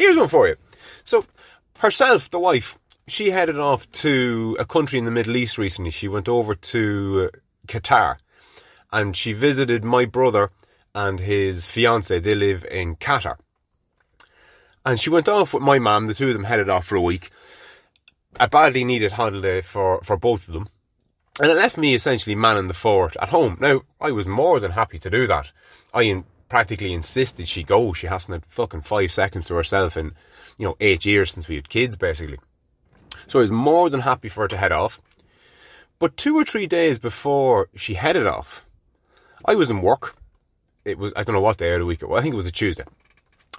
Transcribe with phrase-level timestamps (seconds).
[0.00, 0.56] Here's one for you.
[1.04, 1.26] So,
[1.78, 5.90] herself, the wife, she headed off to a country in the Middle East recently.
[5.90, 8.16] She went over to uh, Qatar
[8.90, 10.52] and she visited my brother
[10.94, 12.18] and his fiance.
[12.18, 13.38] They live in Qatar.
[14.86, 16.06] And she went off with my mum.
[16.06, 17.28] The two of them headed off for a week.
[18.40, 20.70] A badly needed holiday for, for both of them.
[21.42, 23.58] And it left me essentially manning the fort at home.
[23.60, 25.52] Now, I was more than happy to do that.
[25.92, 27.94] I in, practically insisted she go.
[27.94, 30.12] She hasn't had fucking five seconds to herself in,
[30.58, 32.38] you know, eight years since we had kids, basically.
[33.28, 35.00] So I was more than happy for her to head off.
[35.98, 38.66] But two or three days before she headed off,
[39.44, 40.16] I was in work.
[40.84, 42.18] It was, I don't know what day of the week it was.
[42.18, 42.84] I think it was a Tuesday.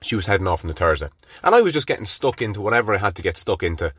[0.01, 1.09] She was heading off on the Thursday.
[1.43, 3.93] And I was just getting stuck into whatever I had to get stuck into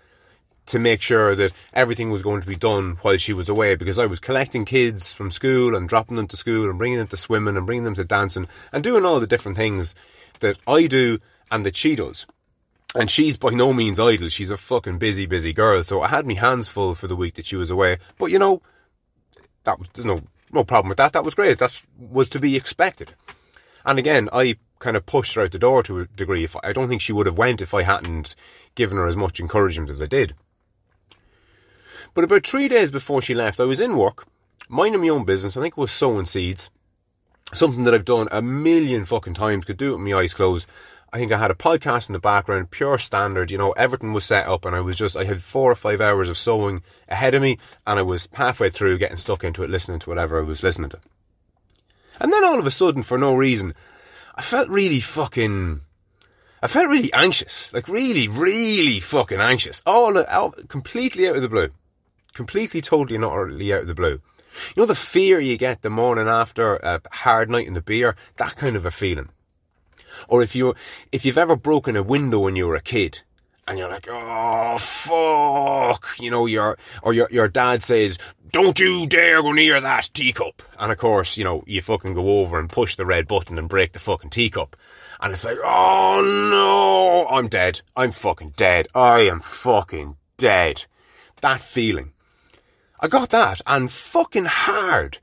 [0.67, 3.99] to make sure that everything was going to be done while she was away because
[3.99, 7.17] I was collecting kids from school and dropping them to school and bringing them to
[7.17, 9.95] swimming and bringing them to dancing and doing all the different things
[10.41, 11.19] that I do
[11.51, 12.27] and that she does.
[12.95, 14.29] And she's by no means idle.
[14.29, 15.83] She's a fucking busy, busy girl.
[15.83, 17.99] So I had me hands full for the week that she was away.
[18.19, 18.61] But you know,
[19.65, 20.21] that was there's no
[20.53, 21.13] no problem with that.
[21.15, 21.59] That was great.
[21.59, 23.15] That was to be expected.
[23.85, 26.45] And again, I kind of pushed her out the door to a degree.
[26.45, 28.35] If I don't think she would have went if I hadn't
[28.75, 30.35] given her as much encouragement as I did.
[32.15, 34.27] But about three days before she left, I was in work,
[34.69, 35.57] minding my own business.
[35.57, 36.71] I think it was sowing seeds.
[37.55, 40.67] Something that I've done a million fucking times, could do it with my eyes closed.
[41.13, 44.25] I think I had a podcast in the background, pure standard, you know, everything was
[44.25, 47.35] set up and I was just, I had four or five hours of sowing ahead
[47.35, 50.43] of me and I was halfway through getting stuck into it, listening to whatever I
[50.43, 51.01] was listening to.
[52.19, 53.75] And then all of a sudden, for no reason,
[54.37, 55.83] I felt really fucking,
[56.63, 61.49] I felt really anxious, like really, really fucking anxious, all, all completely out of the
[61.49, 61.69] blue
[62.35, 64.21] completely, totally, not utterly out of the blue.
[64.77, 68.17] You know the fear you get the morning after a hard night in the beer,
[68.37, 69.31] that kind of a feeling.
[70.29, 70.75] Or if you
[71.11, 73.23] if you've ever broken a window when you were a kid,
[73.67, 78.19] and you're like, oh fuck, you know, your or your your dad says,
[78.51, 82.41] don't you dare go near that teacup, and of course, you know, you fucking go
[82.41, 84.77] over and push the red button and break the fucking teacup,
[85.21, 86.21] and it's like, oh
[86.51, 90.85] no, I'm dead, I'm fucking dead, I am fucking dead.
[91.41, 92.12] That feeling.
[93.03, 95.19] I got that and fucking hard.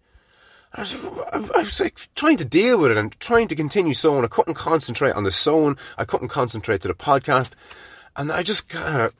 [0.73, 0.95] I was,
[1.31, 4.25] I was, like trying to deal with it and trying to continue sowing.
[4.25, 5.78] I couldn't concentrate on the sowing.
[5.97, 7.53] I couldn't concentrate to the podcast.
[8.17, 9.13] And I just kind of,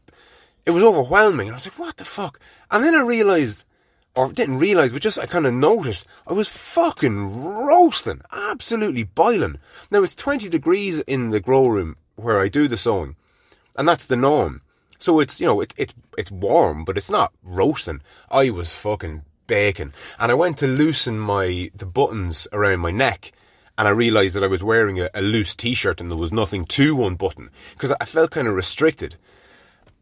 [0.66, 1.48] it was overwhelming.
[1.48, 2.38] And I was like, what the fuck?
[2.70, 3.64] And then I realized,
[4.14, 9.58] or didn't realize, but just I kind of noticed, I was fucking roasting, absolutely boiling.
[9.90, 13.16] Now it's 20 degrees in the grow room where I do the sowing.
[13.78, 14.62] And that's the norm.
[15.00, 18.02] So it's, you know, it, it, it's warm, but it's not roasting.
[18.30, 19.94] I was fucking baking.
[20.20, 23.32] And I went to loosen my, the buttons around my neck.
[23.78, 26.66] And I realised that I was wearing a, a loose t-shirt and there was nothing
[26.66, 27.50] to unbutton.
[27.72, 29.16] Because I felt kind of restricted.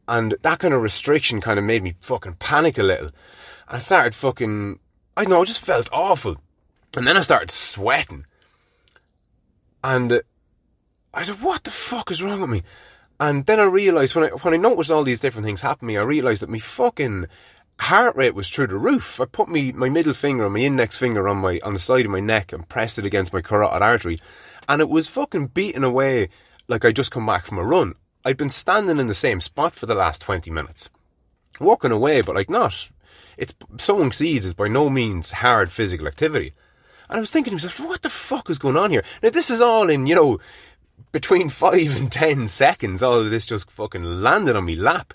[0.07, 3.12] And that kind of restriction kind of made me fucking panic a little.
[3.68, 4.80] I started fucking,
[5.16, 6.38] I don't know, I just felt awful.
[6.96, 8.25] And then I started sweating.
[9.84, 10.22] And
[11.13, 12.63] I said, what the fuck is wrong with me?
[13.19, 16.03] And then I realised when I when I noticed all these different things happening, I
[16.03, 17.25] realised that my fucking
[17.79, 19.19] heart rate was through the roof.
[19.19, 22.06] I put me my middle finger and my index finger on my on the side
[22.06, 24.19] of my neck and pressed it against my carotid artery,
[24.67, 26.29] and it was fucking beating away
[26.67, 27.95] like I just come back from a run.
[28.23, 30.89] I'd been standing in the same spot for the last twenty minutes,
[31.59, 32.91] walking away, but like not.
[33.38, 36.53] It's sowing seeds is by no means hard physical activity.
[37.09, 39.03] And I was thinking to myself, what the fuck is going on here?
[39.23, 40.39] Now this is all in, you know,
[41.12, 45.13] between five and ten seconds, all of this just fucking landed on me lap.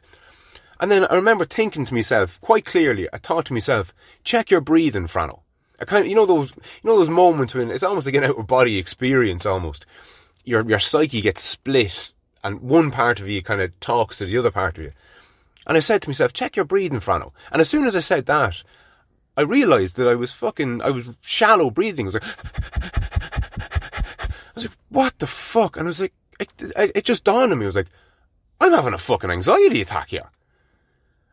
[0.81, 3.09] And then I remember thinking to myself quite clearly.
[3.13, 3.95] I thought to myself,
[4.25, 5.41] "Check your breathing, Frano."
[5.79, 8.25] I kind of, you know those, you know those moments when it's almost like an
[8.25, 9.47] out of body experience.
[9.47, 9.87] Almost,
[10.45, 14.39] your your psyche gets split, and one part of you kind of talks to the
[14.39, 14.93] other part of you.
[15.67, 18.27] And I said to myself, "Check your breathing, Frano." And as soon as I said
[18.27, 18.65] that,
[19.37, 22.07] I realised that I was fucking, I was shallow breathing.
[22.07, 23.02] I was like.
[24.53, 25.77] I was like, what the fuck?
[25.77, 26.51] And I was like, it,
[26.95, 27.65] it just dawned on me.
[27.65, 27.89] I was like,
[28.61, 30.31] I'm having a fucking anxiety attack here.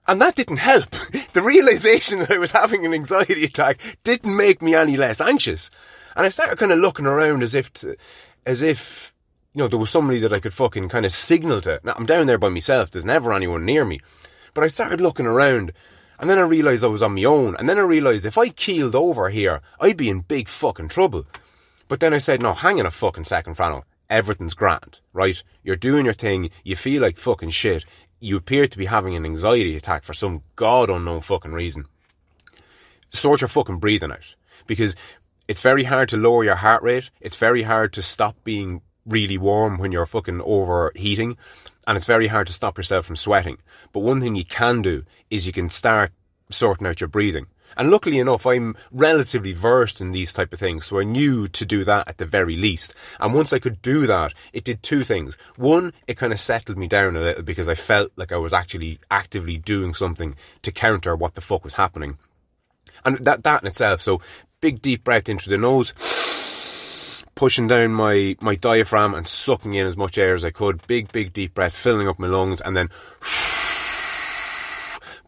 [0.07, 0.89] And that didn't help.
[1.33, 5.69] the realization that I was having an anxiety attack didn't make me any less anxious.
[6.15, 7.95] And I started kind of looking around as if, to,
[8.45, 9.13] as if,
[9.53, 11.79] you know, there was somebody that I could fucking kind of signal to.
[11.83, 12.89] Now, I'm down there by myself.
[12.89, 13.99] There's never anyone near me.
[14.53, 15.73] But I started looking around
[16.19, 17.55] and then I realised I was on my own.
[17.57, 21.25] And then I realised if I keeled over here, I'd be in big fucking trouble.
[21.89, 23.83] But then I said, no, hang on a fucking second, Frano.
[24.09, 25.43] Everything's grand, right?
[25.63, 26.51] You're doing your thing.
[26.63, 27.83] You feel like fucking shit.
[28.21, 31.85] You appear to be having an anxiety attack for some god unknown fucking reason.
[33.09, 34.35] Sort your fucking breathing out.
[34.65, 34.95] Because
[35.47, 37.09] it's very hard to lower your heart rate.
[37.19, 41.37] It's very hard to stop being really warm when you're fucking overheating,
[41.87, 43.57] and it's very hard to stop yourself from sweating.
[43.91, 46.11] But one thing you can do is you can start
[46.51, 47.47] sorting out your breathing.
[47.77, 51.65] And luckily enough, I'm relatively versed in these type of things, so I knew to
[51.65, 52.93] do that at the very least.
[53.19, 55.37] And once I could do that, it did two things.
[55.55, 58.53] One, it kind of settled me down a little because I felt like I was
[58.53, 62.17] actually actively doing something to counter what the fuck was happening.
[63.05, 64.21] And that, that in itself, so
[64.61, 65.93] big deep breath into the nose,
[67.35, 70.85] pushing down my, my diaphragm and sucking in as much air as I could.
[70.87, 72.89] Big, big deep breath, filling up my lungs, and then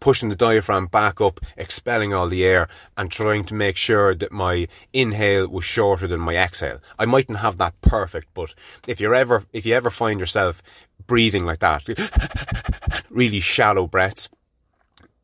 [0.02, 2.68] pushing the diaphragm back up, expelling all the air,
[2.98, 6.80] and trying to make sure that my inhale was shorter than my exhale.
[7.00, 8.54] I mightn't have that perfect, but
[8.86, 10.62] if you're ever if you ever find yourself
[11.08, 14.28] breathing like that, really shallow breaths,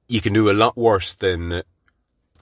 [0.07, 1.63] you can do a lot worse than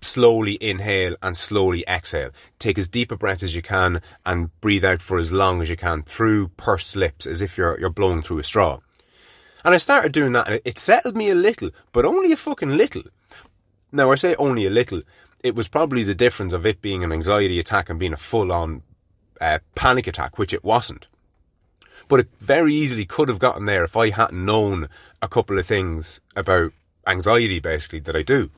[0.02, 2.30] slowly inhale and slowly exhale.
[2.60, 5.70] Take as deep a breath as you can and breathe out for as long as
[5.70, 8.80] you can through pursed lips as if you're, you're blowing through a straw.
[9.66, 12.78] And I started doing that and it settled me a little, but only a fucking
[12.78, 13.02] little.
[13.92, 15.02] Now I say only a little.
[15.44, 18.52] It was probably the difference of it being an anxiety attack and being a full
[18.52, 18.84] on
[19.42, 21.08] uh, panic attack, which it wasn't.
[22.08, 24.88] But it very easily could have gotten there if I hadn't known
[25.20, 26.72] a couple of things about
[27.08, 28.52] anxiety basically that I do.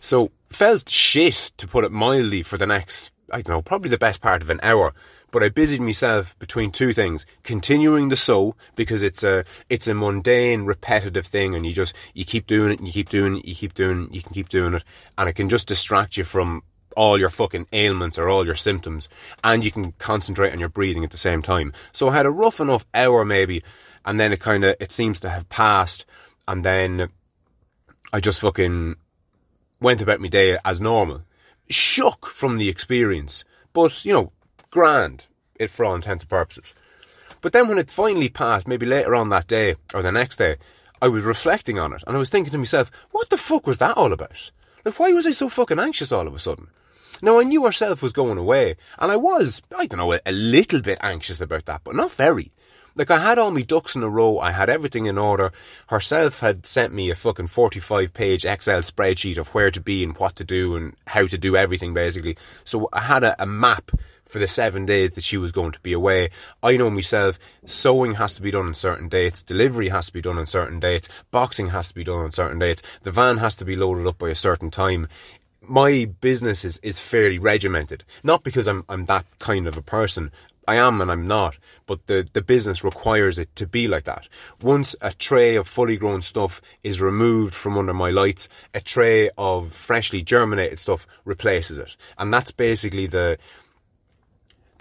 [0.00, 3.96] So felt shit to put it mildly for the next, I don't know, probably the
[3.96, 4.92] best part of an hour.
[5.32, 9.94] But I busied myself between two things: continuing the soul because it's a it's a
[9.94, 13.44] mundane, repetitive thing, and you just you keep doing it, and you keep doing it,
[13.44, 14.84] you keep doing it, you can keep doing it,
[15.18, 16.62] and it can just distract you from
[16.94, 19.08] all your fucking ailments or all your symptoms,
[19.42, 21.72] and you can concentrate on your breathing at the same time.
[21.92, 23.64] So I had a rough enough hour maybe,
[24.04, 26.04] and then it kind of it seems to have passed,
[26.46, 27.08] and then
[28.12, 28.96] I just fucking
[29.80, 31.22] went about my day as normal.
[31.70, 34.32] Shook from the experience, but, you know,
[34.72, 36.74] grand, it for all intents and purposes.
[37.40, 40.56] But then when it finally passed, maybe later on that day or the next day,
[41.00, 43.78] I was reflecting on it and I was thinking to myself, what the fuck was
[43.78, 44.50] that all about?
[44.84, 46.68] Like, why was I so fucking anxious all of a sudden?
[47.20, 50.80] Now, I knew herself was going away, and I was, I don't know, a little
[50.80, 52.50] bit anxious about that, but not very.
[52.94, 55.50] Like I had all my ducks in a row, I had everything in order.
[55.86, 60.16] Herself had sent me a fucking 45 page Excel spreadsheet of where to be and
[60.18, 62.36] what to do and how to do everything basically.
[62.64, 63.92] So I had a, a map
[64.32, 66.30] for the seven days that she was going to be away.
[66.62, 70.22] I know myself, sowing has to be done on certain dates, delivery has to be
[70.22, 73.54] done on certain dates, boxing has to be done on certain dates, the van has
[73.56, 75.06] to be loaded up by a certain time.
[75.60, 78.04] My business is, is fairly regimented.
[78.24, 80.32] Not because I'm I'm that kind of a person.
[80.66, 84.28] I am and I'm not, but the, the business requires it to be like that.
[84.60, 89.28] Once a tray of fully grown stuff is removed from under my lights, a tray
[89.36, 91.96] of freshly germinated stuff replaces it.
[92.16, 93.38] And that's basically the,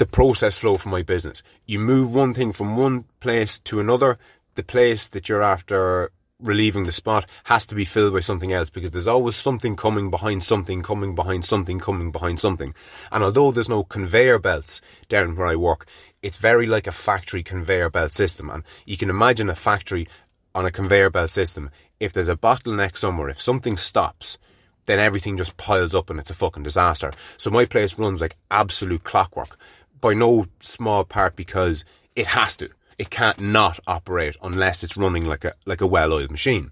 [0.02, 1.44] the process flow for my business.
[1.68, 4.18] You move one thing from one place to another,
[4.56, 8.72] the place that you're after relieving the spot has to be filled by something else
[8.72, 12.74] because there's always something coming behind something, coming behind something, coming behind something.
[13.12, 15.86] And although there's no conveyor belts down where I work,
[16.24, 18.50] it's very like a factory conveyor belt system.
[18.50, 20.08] And you can imagine a factory
[20.56, 21.70] on a conveyor belt system.
[22.00, 24.40] If there's a bottleneck somewhere, if something stops,
[24.86, 27.12] then everything just piles up and it's a fucking disaster.
[27.38, 29.58] So my place runs like absolute clockwork
[30.02, 32.70] by no small part because it has to
[33.02, 36.70] it can't not operate unless it's running like a like a well-oiled machine.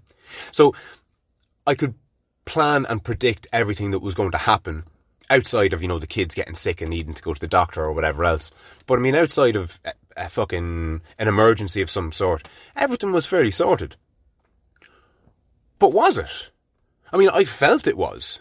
[0.52, 0.72] So
[1.66, 1.94] I could
[2.44, 4.84] plan and predict everything that was going to happen
[5.28, 7.82] outside of you know the kids getting sick and needing to go to the doctor
[7.82, 8.52] or whatever else.
[8.86, 13.26] But I mean, outside of a, a fucking an emergency of some sort, everything was
[13.26, 13.96] fairly sorted.
[15.80, 16.52] But was it?
[17.12, 18.38] I mean, I felt it was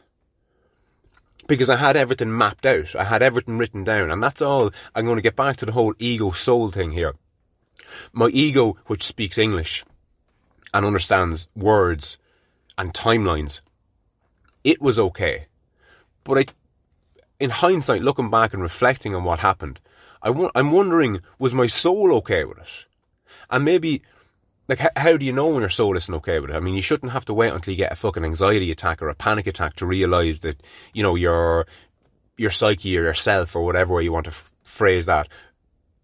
[1.49, 2.95] because I had everything mapped out.
[2.95, 4.69] I had everything written down, and that's all.
[4.95, 7.15] I'm going to get back to the whole ego soul thing here.
[8.13, 9.83] My ego, which speaks English
[10.73, 12.17] and understands words
[12.77, 13.61] and timelines,
[14.63, 15.47] it was okay.
[16.23, 16.45] But I,
[17.39, 19.81] in hindsight, looking back and reflecting on what happened,
[20.21, 22.85] I, I'm wondering, was my soul okay with it?
[23.49, 24.03] And maybe,
[24.69, 26.55] like, how do you know when your soul isn't okay with it?
[26.55, 29.09] I mean, you shouldn't have to wait until you get a fucking anxiety attack or
[29.09, 30.61] a panic attack to realize that,
[30.93, 31.65] you know, your,
[32.37, 35.27] your psyche or yourself or whatever way you want to f- phrase that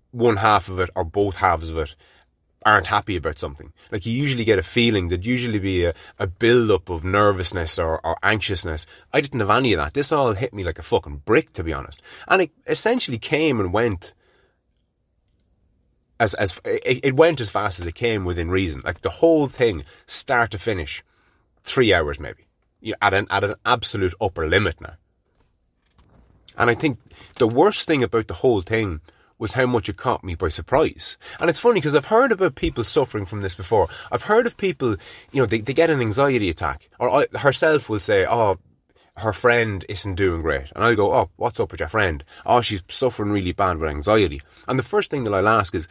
[0.09, 1.95] one half of it or both halves of it
[2.65, 3.71] aren't happy about something.
[3.91, 7.77] Like you usually get a feeling, there'd usually be a, a build up of nervousness
[7.77, 8.87] or, or anxiousness.
[9.13, 9.93] I didn't have any of that.
[9.93, 12.01] This all hit me like a fucking brick, to be honest.
[12.27, 14.13] And it essentially came and went
[16.19, 18.81] as, as, it, it went as fast as it came within reason.
[18.83, 21.03] Like the whole thing, start to finish,
[21.63, 22.45] three hours maybe.
[22.81, 24.95] You At an, at an absolute upper limit now.
[26.57, 26.99] And I think
[27.37, 29.01] the worst thing about the whole thing
[29.37, 31.17] was how much it caught me by surprise.
[31.39, 33.89] And it's funny because I've heard about people suffering from this before.
[34.11, 34.95] I've heard of people,
[35.31, 38.57] you know, they, they get an anxiety attack, or I, herself will say, "Oh,
[39.17, 42.23] her friend isn't doing great," and I'll go, "Oh, what's up with your friend?
[42.45, 45.87] Oh, she's suffering really bad with anxiety." And the first thing that I'll ask is,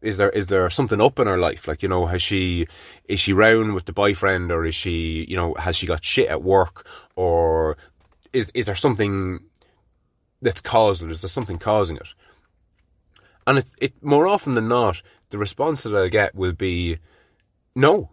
[0.00, 1.66] is there is there something up in her life?
[1.66, 2.66] Like, you know, has she
[3.08, 6.28] is she round with the boyfriend or is she, you know, has she got shit
[6.28, 6.86] at work
[7.16, 7.76] or
[8.32, 9.40] is is there something
[10.40, 11.10] that's caused it?
[11.10, 12.14] Is there something causing it?
[13.46, 16.98] And it, it more often than not, the response that I'll get will be
[17.74, 18.10] no.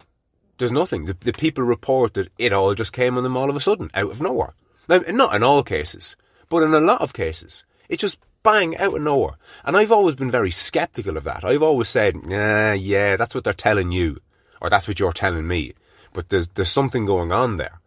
[0.57, 1.05] There's nothing.
[1.05, 3.89] The, the people report that it all just came on them all of a sudden,
[3.93, 4.53] out of nowhere.
[4.87, 6.15] Now, not in all cases,
[6.49, 7.63] but in a lot of cases.
[7.89, 9.37] It just bang out of nowhere.
[9.63, 11.43] And I've always been very skeptical of that.
[11.43, 14.21] I've always said, yeah, yeah, that's what they're telling you,
[14.61, 15.73] or that's what you're telling me.
[16.13, 17.79] But there's there's something going on there.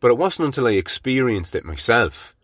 [0.00, 2.34] But it wasn't until I experienced it myself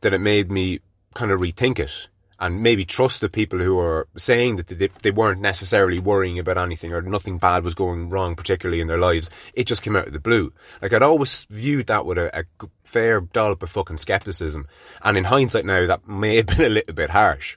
[0.00, 0.80] that it made me
[1.14, 2.08] kind of rethink it
[2.44, 6.58] and maybe trust the people who are saying that they, they weren't necessarily worrying about
[6.58, 9.30] anything or nothing bad was going wrong, particularly in their lives.
[9.54, 10.52] It just came out of the blue.
[10.82, 14.68] Like I'd always viewed that with a, a fair dollop of fucking skepticism,
[15.02, 17.56] and in hindsight now, that may have been a little bit harsh.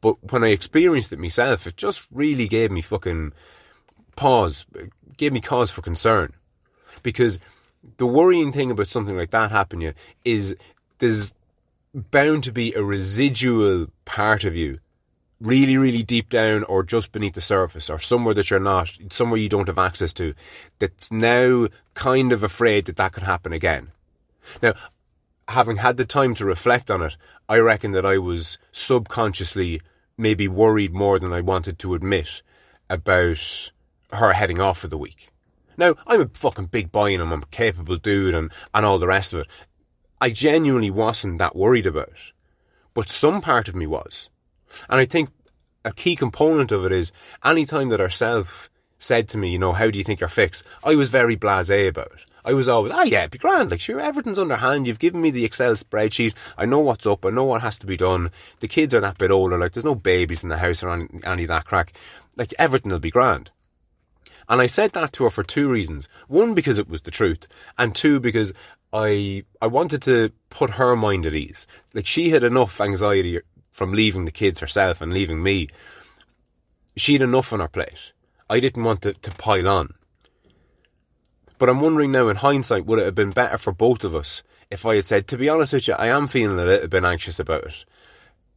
[0.00, 3.32] But when I experienced it myself, it just really gave me fucking
[4.14, 4.66] pause,
[5.16, 6.32] gave me cause for concern,
[7.02, 7.40] because
[7.96, 10.54] the worrying thing about something like that happening is
[10.98, 11.34] there's
[11.94, 14.80] bound to be a residual part of you
[15.40, 19.38] really, really deep down or just beneath the surface or somewhere that you're not, somewhere
[19.38, 20.34] you don't have access to,
[20.78, 23.92] that's now kind of afraid that that could happen again.
[24.62, 24.74] Now,
[25.48, 27.16] having had the time to reflect on it,
[27.48, 29.80] I reckon that I was subconsciously
[30.16, 32.42] maybe worried more than I wanted to admit
[32.88, 33.70] about
[34.12, 35.28] her heading off for the week.
[35.76, 39.08] Now, I'm a fucking big boy and I'm a capable dude and, and all the
[39.08, 39.46] rest of it.
[40.24, 42.32] I genuinely wasn't that worried about.
[42.94, 44.30] But some part of me was.
[44.88, 45.28] And I think
[45.84, 47.12] a key component of it is
[47.44, 50.64] any time that ourself said to me, you know, how do you think you're fixed?
[50.82, 52.24] I was very blasé about it.
[52.42, 53.70] I was always, ah, yeah, be grand.
[53.70, 54.88] Like, sure, everything's underhand.
[54.88, 56.32] You've given me the Excel spreadsheet.
[56.56, 57.26] I know what's up.
[57.26, 58.30] I know what has to be done.
[58.60, 59.58] The kids are that bit older.
[59.58, 61.92] Like, there's no babies in the house or any, any of that crack.
[62.34, 63.50] Like, everything will be grand.
[64.48, 66.08] And I said that to her for two reasons.
[66.28, 67.46] One, because it was the truth.
[67.78, 68.52] And two, because
[68.94, 71.66] I, I wanted to put her mind at ease.
[71.92, 73.40] Like, she had enough anxiety
[73.72, 75.68] from leaving the kids herself and leaving me.
[76.96, 78.12] She had enough on her plate.
[78.48, 79.94] I didn't want to, to pile on.
[81.58, 84.44] But I'm wondering now, in hindsight, would it have been better for both of us
[84.70, 87.04] if I had said, to be honest with you, I am feeling a little bit
[87.04, 87.84] anxious about it.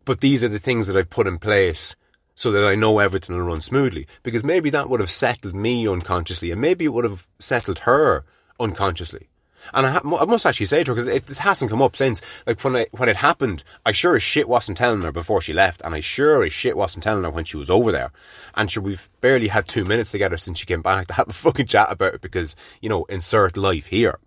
[0.05, 1.95] But these are the things that I've put in place
[2.33, 4.07] so that I know everything will run smoothly.
[4.23, 8.23] Because maybe that would have settled me unconsciously, and maybe it would have settled her
[8.59, 9.29] unconsciously.
[9.73, 12.21] And I, ha- I must actually say to her because it hasn't come up since.
[12.45, 15.53] Like when I, when it happened, I sure as shit wasn't telling her before she
[15.53, 18.11] left, and I sure as shit wasn't telling her when she was over there.
[18.55, 21.33] And sure, we've barely had two minutes together since she came back to have a
[21.33, 24.19] fucking chat about it because you know, insert life here.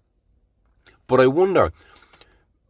[1.07, 1.73] But I wonder,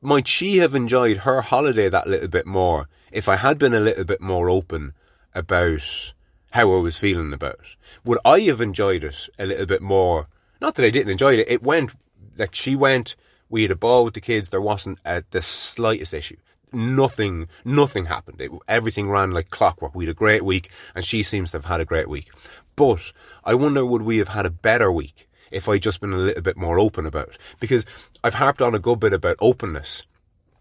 [0.00, 3.80] might she have enjoyed her holiday that little bit more if I had been a
[3.80, 4.94] little bit more open
[5.34, 6.12] about
[6.52, 7.76] how I was feeling about it?
[8.04, 10.28] Would I have enjoyed it a little bit more?
[10.60, 11.94] Not that I didn't enjoy it; it went
[12.36, 13.16] like she went,
[13.48, 14.50] we had a ball with the kids.
[14.50, 16.36] There wasn't the slightest issue.
[16.72, 18.40] Nothing, nothing happened.
[18.40, 19.94] It, everything ran like clockwork.
[19.94, 22.30] We had a great week, and she seems to have had a great week.
[22.76, 23.12] But
[23.44, 26.42] I wonder, would we have had a better week if I'd just been a little
[26.42, 27.38] bit more open about it?
[27.58, 27.84] Because
[28.22, 30.04] I've harped on a good bit about openness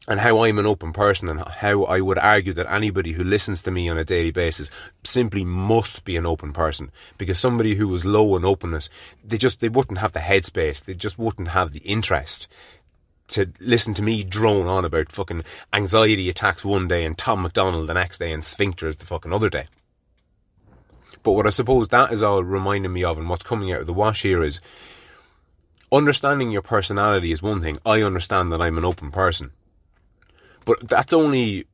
[0.08, 3.62] and how I'm an open person and how I would argue that anybody who listens
[3.64, 4.72] to me on a daily basis
[5.04, 8.90] simply must be an open person because somebody who was low in openness
[9.24, 12.48] they just they wouldn't have the headspace they just wouldn't have the interest
[13.30, 17.88] to listen to me drone on about fucking anxiety attacks one day and Tom McDonald
[17.88, 19.66] the next day and sphincters the fucking other day.
[21.24, 23.88] But what I suppose that is all reminding me of and what's coming out of
[23.88, 24.60] the wash here is
[25.92, 27.78] understanding your personality is one thing.
[27.86, 29.52] I understand that I'm an open person.
[30.66, 31.66] But that's only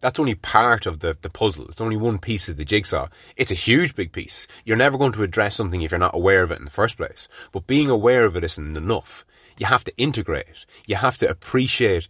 [0.00, 1.66] that's only part of the, the puzzle.
[1.68, 3.08] It's only one piece of the jigsaw.
[3.36, 4.46] It's a huge big piece.
[4.64, 6.96] You're never going to address something if you're not aware of it in the first
[6.96, 7.26] place.
[7.52, 9.24] But being aware of it isn't enough.
[9.58, 10.66] You have to integrate it.
[10.86, 12.06] You have to appreciate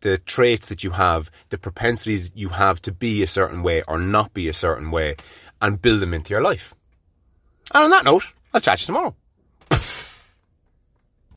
[0.00, 3.98] the traits that you have, the propensities you have to be a certain way or
[3.98, 5.16] not be a certain way,
[5.60, 6.74] and build them into your life.
[7.74, 9.16] And on that note, I'll chat to you tomorrow.